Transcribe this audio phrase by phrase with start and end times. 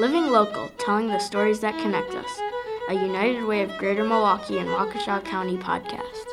[0.00, 2.40] Living Local, telling the stories that connect us,
[2.88, 6.24] a United Way of Greater Milwaukee and Waukesha County podcast.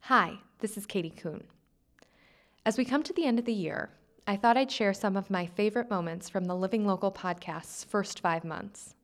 [0.00, 1.44] Hi, this is Katie Kuhn.
[2.64, 3.90] As we come to the end of the year,
[4.26, 8.20] I thought I'd share some of my favorite moments from the Living Local podcast's first
[8.20, 8.94] five months.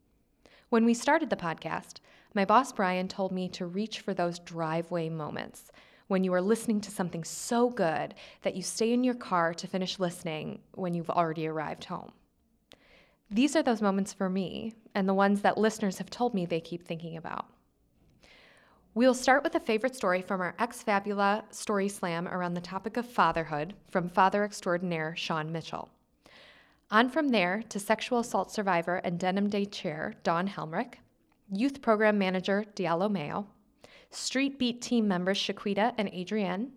[0.70, 1.96] When we started the podcast,
[2.34, 5.70] my boss Brian told me to reach for those driveway moments
[6.08, 9.66] when you are listening to something so good that you stay in your car to
[9.66, 12.12] finish listening when you've already arrived home.
[13.30, 16.60] These are those moments for me, and the ones that listeners have told me they
[16.60, 17.46] keep thinking about.
[18.94, 22.98] We'll start with a favorite story from our ex Fabula Story Slam around the topic
[22.98, 25.88] of fatherhood from father extraordinaire Sean Mitchell.
[26.90, 30.96] On from there to sexual assault survivor and Denim Day chair Dawn Helmrich,
[31.50, 33.46] youth program manager Diallo Mayo,
[34.14, 36.70] Street Beat team members Shaquita and Adrienne,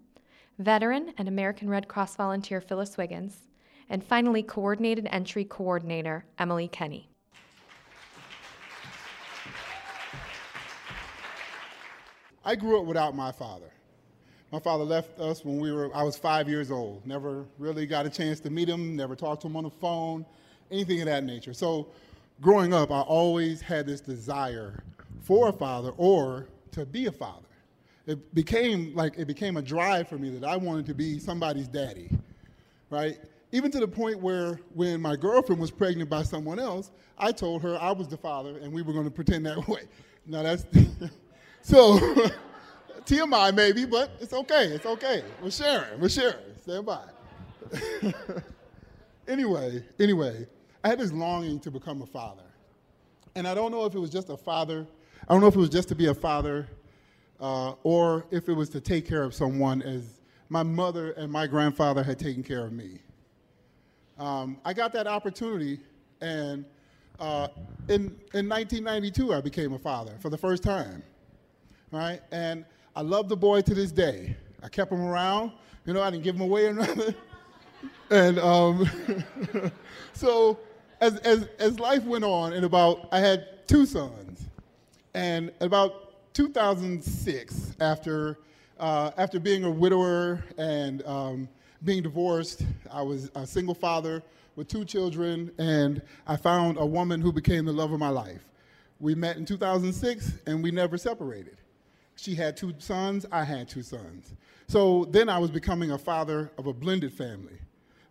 [0.57, 3.47] veteran and American Red Cross volunteer Phyllis Wiggins,
[3.89, 7.09] and finally coordinated entry coordinator Emily Kenny.
[12.45, 13.69] I grew up without my father.
[14.51, 17.05] My father left us when we were, I was five years old.
[17.05, 20.25] Never really got a chance to meet him, never talked to him on the phone,
[20.71, 21.53] anything of that nature.
[21.53, 21.87] So
[22.39, 24.83] growing up, I always had this desire
[25.19, 27.47] for a father or to be a father.
[28.05, 31.67] It became like it became a drive for me that I wanted to be somebody's
[31.67, 32.09] daddy,
[32.89, 33.17] right?
[33.51, 37.61] Even to the point where when my girlfriend was pregnant by someone else, I told
[37.63, 39.81] her I was the father and we were going to pretend that way.
[40.27, 40.65] Now that's
[41.65, 41.97] So,
[43.05, 44.65] TMI maybe, but it's okay.
[44.65, 45.23] It's okay.
[45.41, 45.99] We're sharing.
[45.99, 46.35] We're sharing.
[46.61, 47.01] Stand by.
[49.27, 50.45] anyway, anyway,
[50.83, 52.43] I had this longing to become a father.
[53.33, 54.85] And I don't know if it was just a father,
[55.27, 56.67] I don't know if it was just to be a father
[57.39, 61.47] uh, or if it was to take care of someone as my mother and my
[61.47, 62.99] grandfather had taken care of me.
[64.17, 65.79] Um, I got that opportunity,
[66.21, 66.63] and
[67.19, 67.49] uh,
[67.89, 71.03] in, in 1992, I became a father for the first time
[71.95, 72.21] right?
[72.31, 72.65] And
[72.95, 74.35] I love the boy to this day.
[74.61, 75.51] I kept him around.
[75.85, 77.15] You know, I didn't give him away or nothing.
[78.09, 78.89] and um,
[80.13, 80.59] so
[81.01, 84.44] as, as, as life went on, and about, I had two sons.
[85.15, 88.37] And about 2006, after,
[88.77, 91.47] uh, after being a widower and um,
[91.85, 94.21] being divorced, I was a single father
[94.57, 98.43] with two children, and I found a woman who became the love of my life.
[98.99, 101.55] We met in 2006, and we never separated.
[102.17, 104.33] She had two sons, I had two sons.
[104.67, 107.57] So then I was becoming a father of a blended family.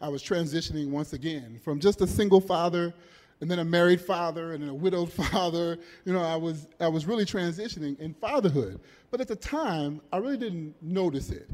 [0.00, 2.94] I was transitioning once again from just a single father
[3.44, 5.78] and then a married father and then a widowed father.
[6.06, 8.80] You know, I was, I was really transitioning in fatherhood.
[9.10, 11.50] But at the time, I really didn't notice it.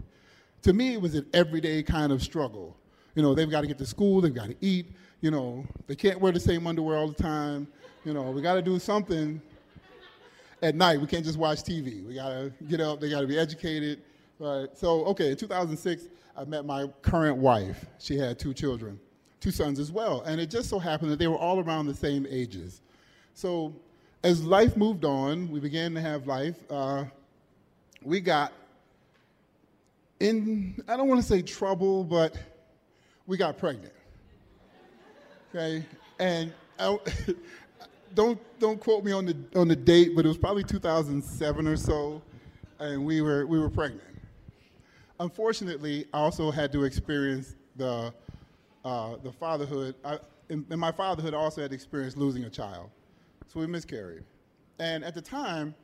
[0.63, 2.77] To me, it was an everyday kind of struggle.
[3.17, 5.97] You know, they've got to get to school, they've got to eat, you know, they
[5.97, 7.67] can't wear the same underwear all the time.
[8.05, 9.43] You know, we got to do something
[10.63, 11.01] at night.
[11.01, 12.07] We can't just watch TV.
[12.07, 13.01] We gotta get up.
[13.01, 14.03] They gotta be educated.
[14.39, 14.69] Right.
[14.75, 16.05] So okay, in 2006,
[16.37, 17.85] I met my current wife.
[17.99, 19.01] She had two children,
[19.41, 21.95] two sons as well, and it just so happened that they were all around the
[21.95, 22.83] same ages.
[23.35, 23.73] So
[24.23, 26.57] as life moved on, we began to have life.
[26.71, 27.05] Uh,
[28.03, 28.53] we got
[30.21, 30.83] in.
[30.87, 32.37] I don't want to say trouble, but
[33.27, 33.95] we got pregnant.
[35.55, 35.85] Okay,
[36.19, 36.99] and I,
[38.15, 41.77] don't don't quote me on the on the date, but it was probably 2007 or
[41.77, 42.23] so,
[42.79, 44.05] and we were we were pregnant.
[45.19, 48.13] Unfortunately, I also had to experience the
[48.85, 49.95] uh, the fatherhood.
[50.05, 50.19] I,
[50.49, 52.91] in, in my fatherhood, I also had to experience losing a child,
[53.49, 54.25] so we miscarried.
[54.79, 55.75] And at the time,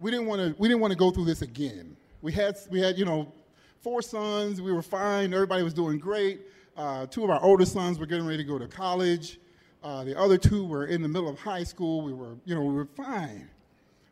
[0.00, 1.96] we didn't want to we didn't want to go through this again.
[2.22, 3.32] We had we had you know
[3.80, 4.60] four sons.
[4.60, 5.32] We were fine.
[5.32, 6.40] Everybody was doing great.
[6.76, 9.38] Uh, two of our older sons were getting ready to go to college.
[9.82, 12.02] Uh, the other two were in the middle of high school.
[12.02, 13.48] We were, you know, we were fine.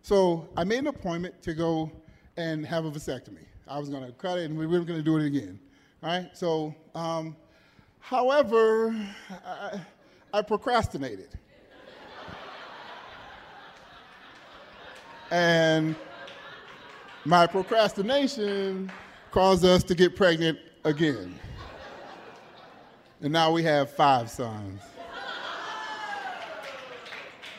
[0.03, 1.91] So I made an appointment to go
[2.37, 3.45] and have a vasectomy.
[3.67, 5.59] I was going to cut it, and we weren't going to do it again.
[6.03, 6.31] All right.
[6.35, 7.37] So, um,
[8.05, 8.95] however,
[9.45, 9.81] I,
[10.33, 11.29] I procrastinated.
[15.31, 15.97] and
[17.25, 18.93] my procrastination
[19.31, 21.39] caused us to get pregnant again.
[23.21, 24.81] And now we have five sons.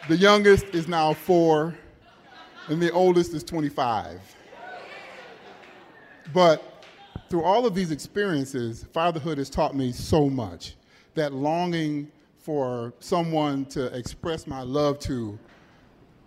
[0.08, 1.76] The youngest is now four,
[2.68, 4.22] and the oldest is 25.
[6.32, 6.75] But
[7.30, 10.76] through all of these experiences, fatherhood has taught me so much.
[11.16, 15.38] That longing for someone to express my love to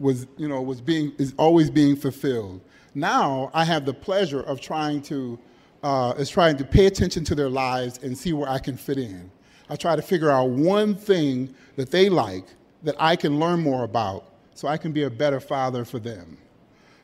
[0.00, 2.61] was, you know, was being, is always being fulfilled.
[2.94, 5.38] Now I have the pleasure of trying to,
[5.82, 8.99] uh, is trying to pay attention to their lives and see where I can fit
[8.99, 9.31] in.
[9.70, 12.46] I try to figure out one thing that they like
[12.82, 14.25] that I can learn more about
[14.55, 16.38] so I can be a better father for them.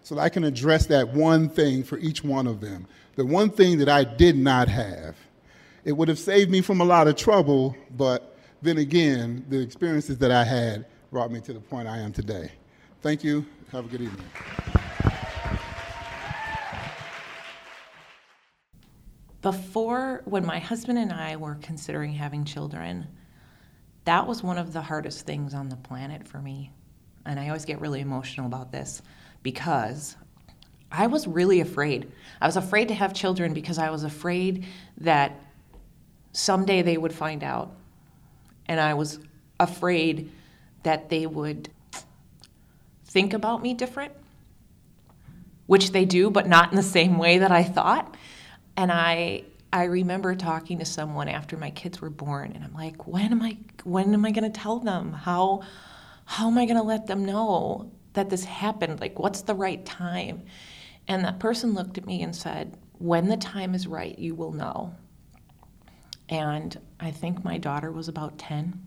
[0.02, 2.86] So that I can address that one thing for each one of them.
[3.16, 5.16] The one thing that I did not have.
[5.84, 10.18] It would have saved me from a lot of trouble, but then again, the experiences
[10.18, 12.50] that I had brought me to the point I am today.
[13.02, 13.46] Thank you.
[13.70, 14.26] Have a good evening.
[19.42, 23.06] Before, when my husband and I were considering having children,
[24.06, 26.72] that was one of the hardest things on the planet for me.
[27.26, 29.02] And I always get really emotional about this
[29.42, 30.16] because
[30.96, 32.10] I was really afraid.
[32.40, 34.64] I was afraid to have children because I was afraid
[34.98, 35.40] that
[36.32, 37.72] someday they would find out.
[38.66, 39.18] And I was
[39.58, 40.30] afraid
[40.84, 41.68] that they would
[43.04, 44.12] think about me different,
[45.66, 48.16] which they do, but not in the same way that I thought.
[48.76, 53.08] And I I remember talking to someone after my kids were born and I'm like,
[53.08, 55.12] when am I when am I going to tell them?
[55.12, 55.62] How
[56.24, 59.00] how am I going to let them know that this happened?
[59.00, 60.44] Like what's the right time?
[61.08, 64.52] And that person looked at me and said, "When the time is right, you will
[64.52, 64.94] know."
[66.28, 68.80] And I think my daughter was about 10.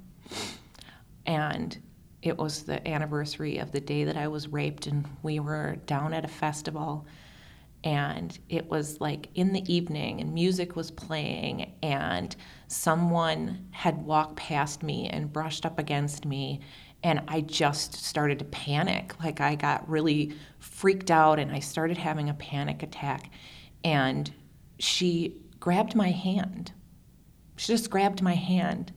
[1.25, 1.77] And
[2.21, 6.13] it was the anniversary of the day that I was raped, and we were down
[6.13, 7.05] at a festival
[7.83, 12.35] and it was like in the evening and music was playing and
[12.67, 16.59] someone had walked past me and brushed up against me
[17.07, 19.13] and I just started to panic.
[19.23, 23.31] Like I got really freaked out and I started having a panic attack.
[23.85, 24.29] And
[24.77, 26.73] she grabbed my hand.
[27.55, 28.91] She just grabbed my hand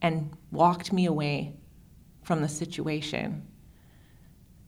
[0.00, 1.56] and walked me away
[2.22, 3.44] from the situation.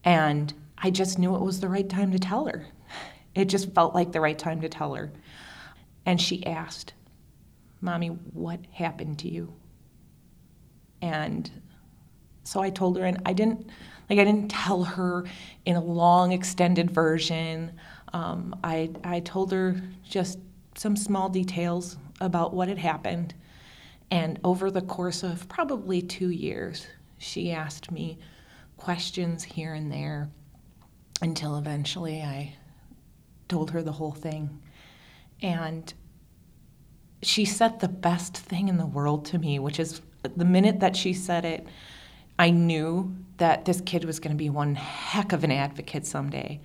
[0.03, 2.67] And I just knew it was the right time to tell her.
[3.37, 5.13] It just felt like the right time to tell her.
[6.05, 6.95] And she asked,
[7.81, 9.55] Mommy, what happened to you?
[11.01, 11.49] And
[12.49, 13.69] so I told her, and I didn't,
[14.09, 15.25] like, I didn't tell her
[15.67, 17.73] in a long, extended version.
[18.15, 20.39] Um, I, I told her just
[20.75, 23.35] some small details about what had happened.
[24.11, 26.87] And over the course of probably two years,
[27.19, 28.19] she asked me
[28.79, 30.31] questions here and there
[31.21, 32.55] until eventually I
[33.47, 34.59] told her the whole thing.
[35.43, 35.93] And
[37.23, 40.97] she said the best thing in the world to me, which is the minute that
[40.97, 41.67] she said it,
[42.39, 46.61] I knew that this kid was going to be one heck of an advocate someday.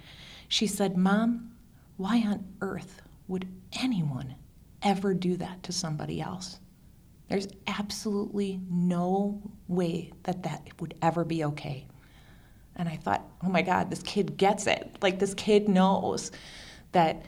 [0.47, 1.51] She said, Mom,
[1.97, 3.47] why on earth would
[3.79, 4.35] anyone
[4.81, 6.59] ever do that to somebody else?
[7.27, 11.87] There's absolutely no way that that would ever be okay.
[12.75, 14.97] And I thought, oh my God, this kid gets it.
[15.01, 16.31] Like, this kid knows
[16.91, 17.23] that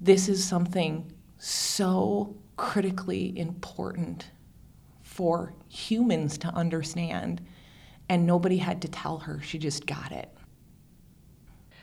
[0.00, 4.30] this is something so critically important
[5.18, 7.44] for humans to understand.
[8.08, 10.32] And nobody had to tell her, she just got it.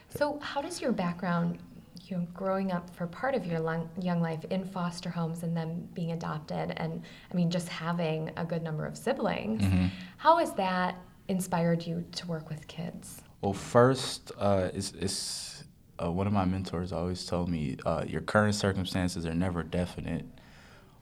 [0.07, 1.59] So, how does your background,
[2.05, 5.55] you know, growing up for part of your long, young life in foster homes and
[5.55, 9.87] then being adopted, and I mean, just having a good number of siblings, mm-hmm.
[10.15, 10.95] how has that
[11.27, 13.21] inspired you to work with kids?
[13.41, 15.65] Well, first, uh, it's, it's
[16.01, 20.25] uh, one of my mentors always told me uh, your current circumstances are never definite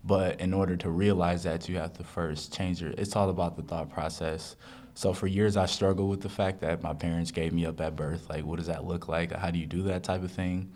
[0.03, 3.55] but in order to realize that you have to first change your it's all about
[3.55, 4.55] the thought process.
[4.95, 7.95] So for years i struggled with the fact that my parents gave me up at
[7.95, 8.29] birth.
[8.29, 9.31] Like what does that look like?
[9.31, 10.71] How do you do that type of thing?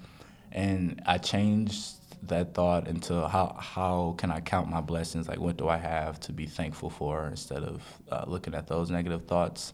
[0.51, 1.93] And i changed
[2.23, 5.27] that thought into how how can i count my blessings?
[5.27, 8.89] Like what do i have to be thankful for instead of uh, looking at those
[8.89, 9.73] negative thoughts?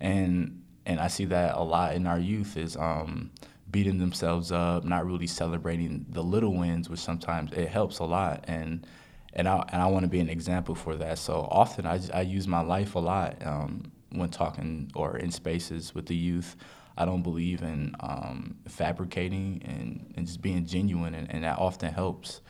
[0.00, 3.30] And and i see that a lot in our youth is um,
[3.70, 8.44] beating themselves up, not really celebrating the little wins, which sometimes it helps a lot.
[8.46, 8.86] And
[9.32, 11.18] and I and I want to be an example for that.
[11.18, 15.94] So often I, I use my life a lot um, when talking or in spaces
[15.94, 16.56] with the youth.
[16.98, 21.92] I don't believe in um, fabricating and, and just being genuine, and, and, that often
[21.92, 22.40] helps.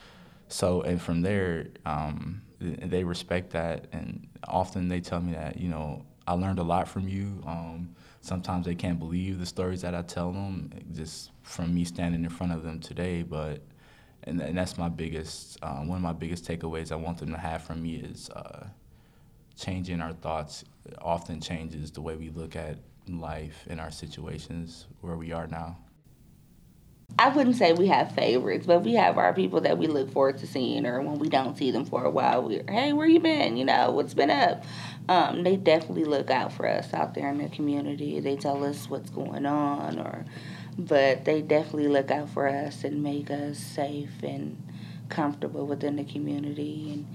[0.47, 5.67] So, and from there, um, they respect that, and often they tell me that, you
[5.67, 7.43] know, I learned a lot from you.
[7.45, 12.23] Um, sometimes they can't believe the stories that I tell them just from me standing
[12.23, 13.23] in front of them today.
[13.23, 13.61] But
[14.23, 17.37] and, and that's my biggest uh, one of my biggest takeaways I want them to
[17.37, 18.67] have from me is uh,
[19.57, 20.63] changing our thoughts.
[21.01, 25.77] Often changes the way we look at life and our situations where we are now.
[27.19, 30.37] I wouldn't say we have favorites, but we have our people that we look forward
[30.39, 33.19] to seeing, or when we don't see them for a while, we're hey, where you
[33.19, 33.57] been?
[33.57, 34.63] You know, what's been up?
[35.09, 38.19] Um, they definitely look out for us out there in the community.
[38.19, 40.25] They tell us what's going on, or
[40.77, 44.61] but they definitely look out for us and make us safe and
[45.09, 47.07] comfortable within the community and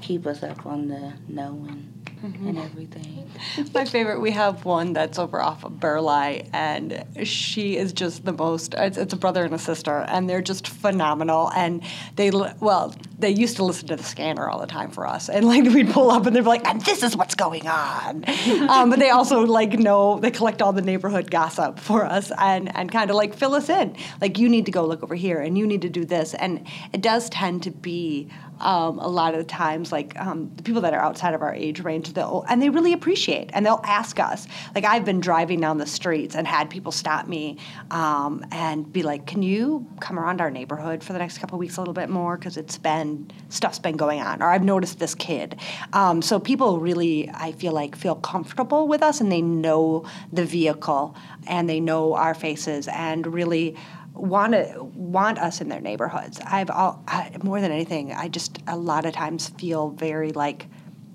[0.00, 2.48] keep us up on the knowing mm-hmm.
[2.48, 3.30] and everything.
[3.74, 8.32] My favorite, we have one that's over off of Burleigh, and she is just the
[8.32, 8.74] most.
[8.74, 11.50] It's, it's, a brother and a sister, and they're just phenomenal.
[11.54, 11.82] And
[12.16, 15.46] they, well, they used to listen to the scanner all the time for us, and
[15.46, 18.24] like we'd pull up, and they'd be like, "And this is what's going on."
[18.68, 22.74] um, but they also like know they collect all the neighborhood gossip for us, and
[22.76, 23.96] and kind of like fill us in.
[24.20, 26.66] Like you need to go look over here, and you need to do this, and
[26.92, 30.82] it does tend to be um, a lot of the times like um, the people
[30.82, 34.20] that are outside of our age range they'll and they really appreciate and they'll ask
[34.20, 37.56] us like i've been driving down the streets and had people stop me
[37.90, 41.76] um, and be like can you come around our neighborhood for the next couple weeks
[41.76, 43.09] a little bit more because it's been
[43.48, 45.58] stuff's been going on or i've noticed this kid
[45.92, 50.44] um, so people really i feel like feel comfortable with us and they know the
[50.44, 51.14] vehicle
[51.46, 53.76] and they know our faces and really
[54.14, 56.40] want to want us in their neighborhoods.
[56.44, 60.66] I've all, I, more than anything, I just a lot of times feel very like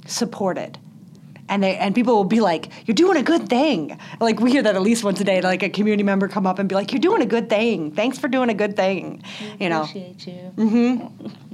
[0.05, 0.79] supported.
[1.47, 4.63] And they and people will be like, "You're doing a good thing." Like we hear
[4.63, 5.41] that at least once a day.
[5.41, 7.91] Like a community member come up and be like, "You're doing a good thing.
[7.91, 9.21] Thanks for doing a good thing."
[9.59, 9.83] you know.
[9.83, 10.53] Appreciate you.
[10.55, 11.27] Mm-hmm.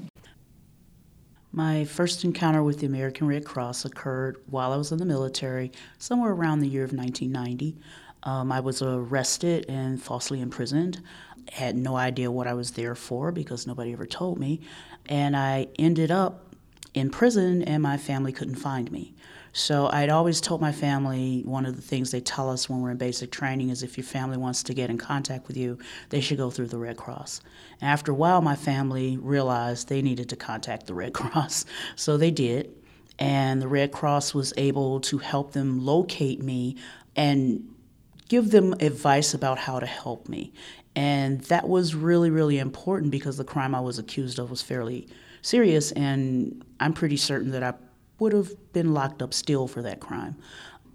[1.52, 5.72] My first encounter with the American Red Cross occurred while I was in the military,
[5.98, 7.78] somewhere around the year of 1990.
[8.24, 11.02] Um, I was arrested and falsely imprisoned
[11.52, 14.62] had no idea what I was there for because nobody ever told me.
[15.08, 16.56] And I ended up
[16.94, 19.14] in prison and my family couldn't find me.
[19.54, 22.92] So I'd always told my family one of the things they tell us when we're
[22.92, 25.78] in basic training is if your family wants to get in contact with you,
[26.10, 27.42] they should go through the Red Cross.
[27.82, 31.66] And after a while, my family realized they needed to contact the Red Cross.
[31.96, 32.72] So they did.
[33.20, 36.78] And the Red Cross was able to help them locate me
[37.16, 37.68] and
[38.30, 40.54] give them advice about how to help me.
[40.96, 45.08] And that was really, really important because the crime I was accused of was fairly
[45.42, 47.74] serious, and I'm pretty certain that I
[48.22, 50.36] would have been locked up still for that crime.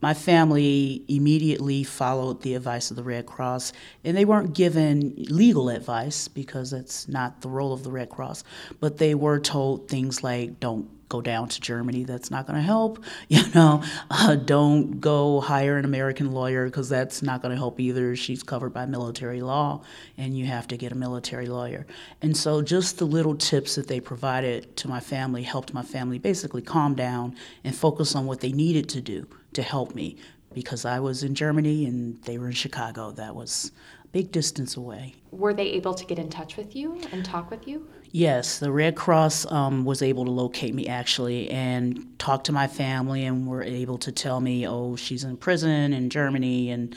[0.01, 3.73] My family immediately followed the advice of the Red Cross,
[4.05, 8.45] and they weren't given legal advice because that's not the role of the Red Cross,
[8.79, 12.05] but they were told things like don't go down to Germany.
[12.05, 13.03] That's not going to help.
[13.29, 17.81] You know, uh, don't go hire an American lawyer because that's not going to help
[17.81, 18.15] either.
[18.15, 19.83] She's covered by military law,
[20.17, 21.87] and you have to get a military lawyer.
[22.23, 26.19] And so, just the little tips that they provided to my family helped my family
[26.19, 30.17] basically calm down and focus on what they needed to do to help me
[30.57, 33.11] because I was in Germany and they were in Chicago.
[33.11, 33.73] That was
[34.17, 35.15] big distance away.
[35.31, 37.87] Were they able to get in touch with you and talk with you?
[38.13, 42.67] Yes, the Red Cross um, was able to locate me actually and talk to my
[42.67, 46.97] family and were able to tell me, oh, she's in prison in Germany and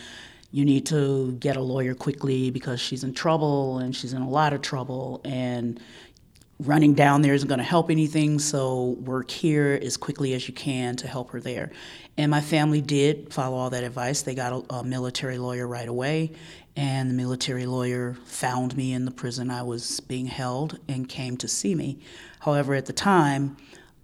[0.51, 4.29] you need to get a lawyer quickly because she's in trouble and she's in a
[4.29, 5.77] lot of trouble and
[6.59, 10.53] running down there isn't going to help anything so work here as quickly as you
[10.53, 11.71] can to help her there
[12.17, 15.87] and my family did follow all that advice they got a, a military lawyer right
[15.87, 16.29] away
[16.79, 21.35] and the military lawyer found me in the prison I was being held and came
[21.35, 21.99] to see me.
[22.39, 23.57] However, at the time,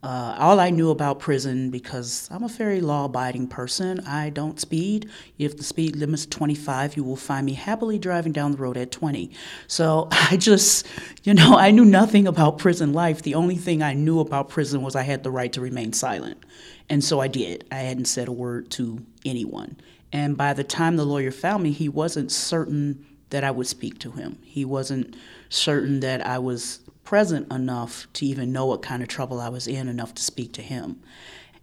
[0.04, 4.60] uh, all I knew about prison, because I'm a very law abiding person, I don't
[4.60, 5.10] speed.
[5.40, 8.92] If the speed limit's 25, you will find me happily driving down the road at
[8.92, 9.32] 20.
[9.68, 10.86] So I just,
[11.24, 13.22] you know, I knew nothing about prison life.
[13.22, 16.44] The only thing I knew about prison was I had the right to remain silent.
[16.90, 17.64] And so I did.
[17.72, 19.78] I hadn't said a word to anyone.
[20.16, 24.00] And by the time the lawyer found me, he wasn't certain that I would speak
[24.00, 24.40] to him.
[24.44, 25.14] He wasn't
[25.50, 29.68] certain that I was present enough to even know what kind of trouble I was
[29.68, 31.02] in enough to speak to him.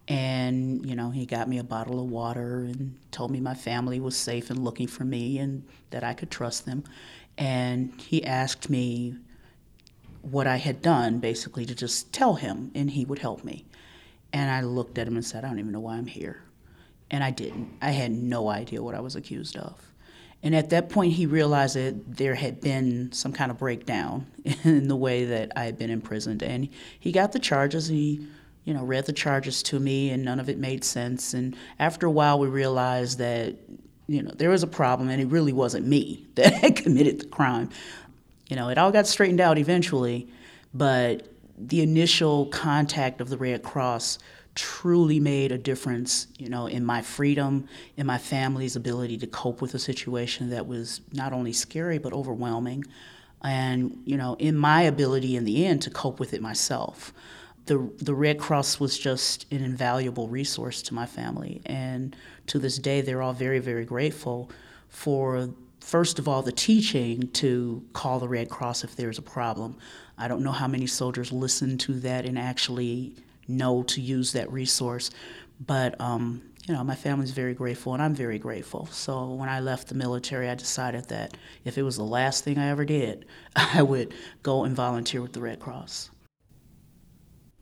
[0.07, 3.99] And, you know, he got me a bottle of water and told me my family
[3.99, 6.83] was safe and looking for me and that I could trust them.
[7.39, 9.15] And he asked me
[10.21, 13.65] what I had done, basically, to just tell him, and he would help me.
[14.31, 16.43] And I looked at him and said, I don't even know why I'm here.
[17.13, 17.69] And I didn't.
[17.79, 19.79] I had no idea what I was accused of.
[20.41, 24.25] And at that point, he realized that there had been some kind of breakdown
[24.63, 26.41] in the way that I had been imprisoned.
[26.41, 26.67] And
[26.99, 27.87] he got the charges.
[27.87, 28.25] He,
[28.63, 31.35] you know, read the charges to me, and none of it made sense.
[31.35, 33.57] And after a while, we realized that,
[34.07, 37.27] you know, there was a problem, and it really wasn't me that had committed the
[37.27, 37.69] crime.
[38.49, 40.27] You know, it all got straightened out eventually,
[40.73, 41.27] but
[41.59, 44.17] the initial contact of the Red Cross
[44.55, 47.67] truly made a difference, you know, in my freedom,
[47.97, 52.13] in my family's ability to cope with a situation that was not only scary but
[52.13, 52.85] overwhelming,
[53.43, 57.13] and you know, in my ability in the end to cope with it myself.
[57.65, 62.15] The the Red Cross was just an invaluable resource to my family, and
[62.47, 64.51] to this day, they're all very very grateful
[64.89, 69.77] for first of all the teaching to call the Red Cross if there's a problem.
[70.17, 73.15] I don't know how many soldiers listen to that and actually
[73.47, 75.11] know to use that resource.
[75.59, 78.85] But um, you know, my family's very grateful, and I'm very grateful.
[78.87, 81.35] So when I left the military, I decided that
[81.65, 85.33] if it was the last thing I ever did, I would go and volunteer with
[85.33, 86.09] the Red Cross.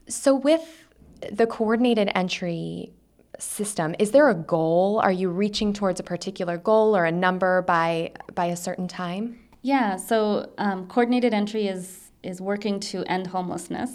[0.08, 0.86] So with
[1.32, 2.92] the coordinated entry
[3.40, 5.00] system, is there a goal?
[5.04, 9.40] Are you reaching towards a particular goal or a number by by a certain time?
[9.64, 9.96] Yeah.
[9.96, 13.92] So um, coordinated entry is is working to end homelessness,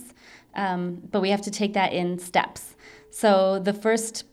[0.56, 2.74] um, but we have to take that in steps.
[3.10, 4.24] So the first